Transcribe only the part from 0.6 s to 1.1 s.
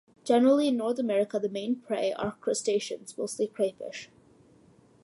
in North